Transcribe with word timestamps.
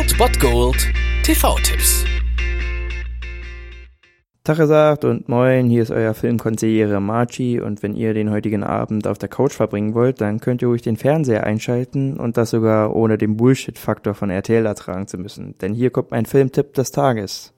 Old 0.00 0.16
Bot 0.16 0.40
Gold 0.40 0.92
TV-Tipps. 1.24 2.06
Tag 4.44 4.56
gesagt 4.56 5.04
und 5.04 5.28
moin, 5.28 5.68
hier 5.68 5.82
ist 5.82 5.90
euer 5.90 6.14
Filmkonsigliere 6.14 7.00
Marchi 7.00 7.60
und 7.60 7.82
wenn 7.82 7.94
ihr 7.94 8.14
den 8.14 8.30
heutigen 8.30 8.62
Abend 8.62 9.06
auf 9.06 9.18
der 9.18 9.28
Couch 9.28 9.52
verbringen 9.52 9.92
wollt, 9.92 10.22
dann 10.22 10.40
könnt 10.40 10.62
ihr 10.62 10.68
ruhig 10.68 10.80
den 10.80 10.96
Fernseher 10.96 11.44
einschalten 11.44 12.18
und 12.18 12.38
das 12.38 12.48
sogar 12.48 12.96
ohne 12.96 13.18
den 13.18 13.36
Bullshit-Faktor 13.36 14.14
von 14.14 14.30
RTL 14.30 14.64
ertragen 14.64 15.06
zu 15.06 15.18
müssen, 15.18 15.58
denn 15.58 15.74
hier 15.74 15.90
kommt 15.90 16.12
mein 16.12 16.24
Filmtipp 16.24 16.72
des 16.72 16.92
Tages. 16.92 17.52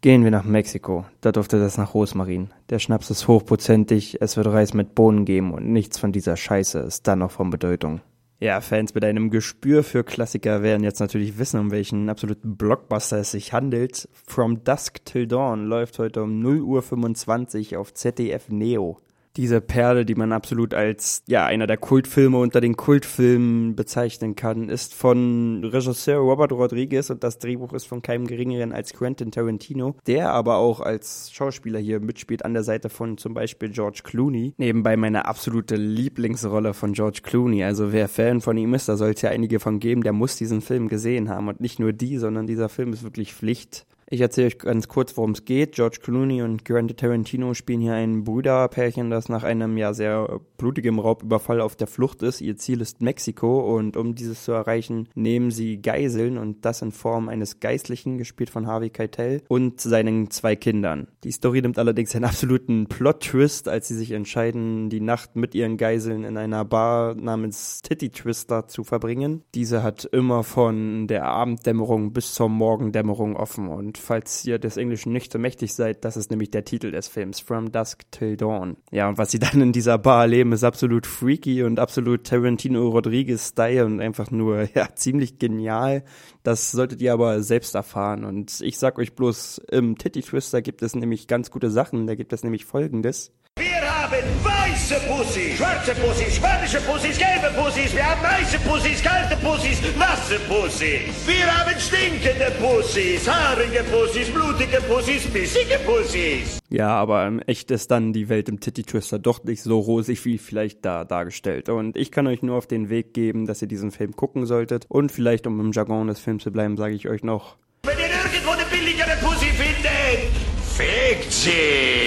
Gehen 0.00 0.24
wir 0.24 0.30
nach 0.30 0.44
Mexiko. 0.44 1.04
Da 1.20 1.30
durfte 1.30 1.60
das 1.60 1.76
nach 1.76 1.92
Rosmarin. 1.92 2.48
Der 2.70 2.78
Schnaps 2.78 3.10
ist 3.10 3.28
hochprozentig, 3.28 4.22
es 4.22 4.38
wird 4.38 4.46
Reis 4.46 4.72
mit 4.72 4.94
Bohnen 4.94 5.26
geben 5.26 5.52
und 5.52 5.68
nichts 5.68 5.98
von 5.98 6.10
dieser 6.10 6.38
Scheiße 6.38 6.78
ist 6.78 7.06
dann 7.06 7.18
noch 7.18 7.32
von 7.32 7.50
Bedeutung. 7.50 8.00
Ja, 8.42 8.60
Fans 8.60 8.92
mit 8.92 9.04
einem 9.04 9.30
Gespür 9.30 9.84
für 9.84 10.02
Klassiker 10.02 10.64
werden 10.64 10.82
jetzt 10.82 10.98
natürlich 10.98 11.38
wissen, 11.38 11.60
um 11.60 11.70
welchen 11.70 12.08
absoluten 12.08 12.56
Blockbuster 12.56 13.18
es 13.18 13.30
sich 13.30 13.52
handelt. 13.52 14.08
From 14.26 14.64
Dusk 14.64 15.04
Till 15.04 15.28
Dawn 15.28 15.66
läuft 15.66 16.00
heute 16.00 16.24
um 16.24 16.44
0.25 16.44 17.74
Uhr 17.74 17.78
auf 17.78 17.94
ZDF 17.94 18.48
Neo 18.48 18.98
diese 19.36 19.60
Perle, 19.60 20.04
die 20.04 20.14
man 20.14 20.32
absolut 20.32 20.74
als 20.74 21.22
ja 21.26 21.46
einer 21.46 21.66
der 21.66 21.78
Kultfilme 21.78 22.38
unter 22.38 22.60
den 22.60 22.76
Kultfilmen 22.76 23.74
bezeichnen 23.76 24.36
kann, 24.36 24.68
ist 24.68 24.94
von 24.94 25.64
Regisseur 25.64 26.18
Robert 26.18 26.52
Rodriguez 26.52 27.10
und 27.10 27.24
das 27.24 27.38
Drehbuch 27.38 27.72
ist 27.72 27.86
von 27.86 28.02
keinem 28.02 28.26
geringeren 28.26 28.72
als 28.72 28.92
Quentin 28.92 29.30
Tarantino, 29.30 29.96
der 30.06 30.32
aber 30.32 30.56
auch 30.56 30.80
als 30.80 31.30
Schauspieler 31.32 31.78
hier 31.78 32.00
mitspielt 32.00 32.44
an 32.44 32.54
der 32.54 32.62
Seite 32.62 32.88
von 32.88 33.16
zum 33.18 33.34
Beispiel 33.34 33.70
George 33.70 34.00
Clooney. 34.04 34.54
Nebenbei 34.58 34.96
meine 34.96 35.26
absolute 35.26 35.76
Lieblingsrolle 35.76 36.74
von 36.74 36.92
George 36.92 37.20
Clooney. 37.22 37.64
Also 37.64 37.92
wer 37.92 38.08
Fan 38.08 38.40
von 38.40 38.56
ihm 38.56 38.74
ist, 38.74 38.88
da 38.88 38.96
soll 38.96 39.10
es 39.10 39.22
ja 39.22 39.30
einige 39.30 39.60
von 39.60 39.80
geben, 39.80 40.02
der 40.02 40.12
muss 40.12 40.36
diesen 40.36 40.60
Film 40.60 40.88
gesehen 40.88 41.28
haben 41.30 41.48
und 41.48 41.60
nicht 41.60 41.78
nur 41.78 41.92
die, 41.92 42.18
sondern 42.18 42.46
dieser 42.46 42.68
Film 42.68 42.92
ist 42.92 43.02
wirklich 43.02 43.32
Pflicht. 43.34 43.86
Ich 44.12 44.20
erzähle 44.20 44.48
euch 44.48 44.58
ganz 44.58 44.88
kurz, 44.88 45.16
worum 45.16 45.30
es 45.30 45.46
geht. 45.46 45.76
George 45.76 46.00
Clooney 46.02 46.42
und 46.42 46.66
Quentin 46.66 46.98
Tarantino 46.98 47.54
spielen 47.54 47.80
hier 47.80 47.94
ein 47.94 48.24
Brüderpärchen, 48.24 49.08
das 49.08 49.30
nach 49.30 49.42
einem 49.42 49.78
ja 49.78 49.94
sehr 49.94 50.38
blutigem 50.58 50.98
Raubüberfall 50.98 51.62
auf 51.62 51.76
der 51.76 51.86
Flucht 51.86 52.22
ist. 52.22 52.42
Ihr 52.42 52.58
Ziel 52.58 52.82
ist 52.82 53.00
Mexiko 53.00 53.74
und 53.74 53.96
um 53.96 54.14
dieses 54.14 54.44
zu 54.44 54.52
erreichen, 54.52 55.08
nehmen 55.14 55.50
sie 55.50 55.80
Geiseln 55.80 56.36
und 56.36 56.66
das 56.66 56.82
in 56.82 56.92
Form 56.92 57.30
eines 57.30 57.58
Geistlichen, 57.60 58.18
gespielt 58.18 58.50
von 58.50 58.66
Harvey 58.66 58.90
Keitel, 58.90 59.40
und 59.48 59.80
seinen 59.80 60.30
zwei 60.30 60.56
Kindern. 60.56 61.08
Die 61.24 61.32
Story 61.32 61.62
nimmt 61.62 61.78
allerdings 61.78 62.14
einen 62.14 62.26
absoluten 62.26 62.88
Plot-Twist, 62.88 63.66
als 63.66 63.88
sie 63.88 63.96
sich 63.96 64.10
entscheiden, 64.10 64.90
die 64.90 65.00
Nacht 65.00 65.36
mit 65.36 65.54
ihren 65.54 65.78
Geiseln 65.78 66.24
in 66.24 66.36
einer 66.36 66.66
Bar 66.66 67.14
namens 67.14 67.80
Titty 67.80 68.10
Twister 68.10 68.68
zu 68.68 68.84
verbringen. 68.84 69.42
Diese 69.54 69.82
hat 69.82 70.04
immer 70.04 70.44
von 70.44 71.06
der 71.06 71.24
Abenddämmerung 71.24 72.12
bis 72.12 72.34
zur 72.34 72.50
Morgendämmerung 72.50 73.36
offen 73.36 73.68
und 73.68 74.01
falls 74.02 74.44
ihr 74.44 74.58
des 74.58 74.76
Englischen 74.76 75.12
nicht 75.12 75.32
so 75.32 75.38
mächtig 75.38 75.74
seid, 75.74 76.04
das 76.04 76.16
ist 76.16 76.30
nämlich 76.30 76.50
der 76.50 76.64
Titel 76.64 76.90
des 76.90 77.08
Films, 77.08 77.40
From 77.40 77.72
Dusk 77.72 78.02
Till 78.10 78.36
Dawn. 78.36 78.76
Ja, 78.90 79.08
und 79.08 79.18
was 79.18 79.30
sie 79.30 79.38
dann 79.38 79.60
in 79.60 79.72
dieser 79.72 79.98
Bar 79.98 80.22
erleben, 80.22 80.52
ist 80.52 80.64
absolut 80.64 81.06
freaky 81.06 81.62
und 81.62 81.78
absolut 81.78 82.24
Tarantino 82.24 82.88
Rodriguez-Style 82.88 83.86
und 83.86 84.00
einfach 84.00 84.30
nur, 84.30 84.68
ja, 84.74 84.88
ziemlich 84.94 85.38
genial. 85.38 86.04
Das 86.42 86.72
solltet 86.72 87.00
ihr 87.00 87.12
aber 87.12 87.42
selbst 87.42 87.74
erfahren. 87.74 88.24
Und 88.24 88.60
ich 88.60 88.78
sag 88.78 88.98
euch 88.98 89.14
bloß, 89.14 89.62
im 89.70 89.96
Titty 89.96 90.22
Twister 90.22 90.60
gibt 90.60 90.82
es 90.82 90.94
nämlich 90.94 91.26
ganz 91.26 91.50
gute 91.50 91.70
Sachen. 91.70 92.06
Da 92.06 92.14
gibt 92.14 92.32
es 92.32 92.42
nämlich 92.42 92.64
folgendes. 92.64 93.32
Wir 93.56 93.80
haben 93.82 94.51
weiße 94.92 95.06
Pussys, 95.06 95.56
schwarze 95.56 95.94
Pussys, 95.94 96.36
spanische 96.36 96.80
Pussys, 96.80 97.18
gelbe 97.18 97.50
Pussys, 97.56 97.94
wir 97.94 98.04
haben 98.04 98.22
heiße 98.22 98.58
Pussys, 98.60 99.02
kalte 99.02 99.36
Pussys, 99.36 99.80
nasse 99.96 100.38
Pussys. 100.48 101.26
Wir 101.26 101.46
haben 101.46 101.78
stinkende 101.78 102.52
Pussys, 102.60 103.28
haarige 103.28 103.84
Pussys, 103.84 104.30
blutige 104.30 104.80
Pussys, 104.82 105.26
bissige 105.26 105.78
Pussys. 105.86 106.58
Ja, 106.68 106.88
aber 106.88 107.26
im 107.26 107.40
echt 107.40 107.70
ist 107.70 107.90
dann 107.90 108.12
die 108.12 108.28
Welt 108.28 108.48
im 108.48 108.60
Titty 108.60 108.82
Twister 108.82 109.18
doch 109.18 109.42
nicht 109.44 109.62
so 109.62 109.78
rosig 109.78 110.24
wie 110.24 110.38
vielleicht 110.38 110.84
da 110.84 111.04
dargestellt. 111.04 111.68
Und 111.68 111.96
ich 111.96 112.10
kann 112.10 112.26
euch 112.26 112.42
nur 112.42 112.56
auf 112.56 112.66
den 112.66 112.88
Weg 112.88 113.14
geben, 113.14 113.46
dass 113.46 113.62
ihr 113.62 113.68
diesen 113.68 113.90
Film 113.92 114.14
gucken 114.14 114.46
solltet. 114.46 114.86
Und 114.88 115.12
vielleicht, 115.12 115.46
um 115.46 115.58
im 115.60 115.72
Jargon 115.72 116.08
des 116.08 116.20
Films 116.20 116.42
zu 116.42 116.52
bleiben, 116.52 116.76
sage 116.76 116.94
ich 116.94 117.08
euch 117.08 117.22
noch. 117.22 117.56
Wenn 117.84 117.98
ihr 117.98 118.04
irgendwo 118.04 118.52
eine 118.52 118.64
billigere 118.70 119.16
Pussy 119.22 119.46
findet, 119.46 120.30
fickt 120.62 121.32
sie. 121.32 122.01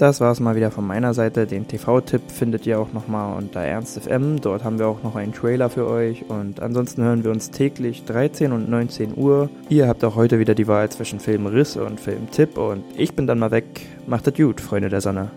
Das 0.00 0.18
war 0.22 0.32
es 0.32 0.40
mal 0.40 0.56
wieder 0.56 0.70
von 0.70 0.86
meiner 0.86 1.12
Seite. 1.12 1.46
Den 1.46 1.68
TV-Tipp 1.68 2.22
findet 2.30 2.66
ihr 2.66 2.80
auch 2.80 2.94
nochmal 2.94 3.36
unter 3.36 3.60
ErnstFM. 3.60 4.40
Dort 4.40 4.64
haben 4.64 4.78
wir 4.78 4.86
auch 4.88 5.02
noch 5.02 5.14
einen 5.14 5.34
Trailer 5.34 5.68
für 5.68 5.86
euch. 5.86 6.24
Und 6.26 6.60
ansonsten 6.60 7.02
hören 7.02 7.22
wir 7.22 7.30
uns 7.30 7.50
täglich 7.50 8.06
13 8.06 8.52
und 8.52 8.70
19 8.70 9.12
Uhr. 9.14 9.50
Ihr 9.68 9.88
habt 9.88 10.02
auch 10.02 10.16
heute 10.16 10.38
wieder 10.38 10.54
die 10.54 10.66
Wahl 10.66 10.88
zwischen 10.88 11.20
Filmriss 11.20 11.76
und 11.76 12.00
Filmtipp. 12.00 12.56
Und 12.56 12.82
ich 12.96 13.12
bin 13.12 13.26
dann 13.26 13.38
mal 13.38 13.50
weg. 13.50 13.82
Macht 14.06 14.26
es 14.26 14.32
gut, 14.32 14.62
Freunde 14.62 14.88
der 14.88 15.02
Sonne. 15.02 15.32